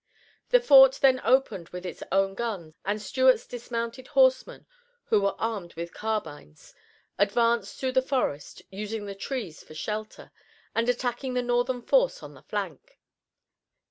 The 0.49 0.59
fort 0.59 0.97
then 0.99 1.21
opened 1.23 1.69
with 1.69 1.85
its 1.85 2.01
own 2.11 2.33
guns, 2.33 2.73
and 2.83 2.99
Stuart's 2.99 3.45
dismounted 3.45 4.07
horsemen, 4.07 4.65
who 5.05 5.21
were 5.21 5.35
armed 5.37 5.75
with 5.75 5.93
carbines, 5.93 6.73
advanced 7.19 7.79
through 7.79 7.91
the 7.91 8.01
forest, 8.01 8.63
using 8.71 9.05
the 9.05 9.13
trees 9.13 9.61
for 9.63 9.75
shelter, 9.75 10.31
and 10.73 10.89
attacking 10.89 11.35
the 11.35 11.43
Northern 11.43 11.83
force 11.83 12.23
on 12.23 12.33
the 12.33 12.41
flank. 12.41 12.97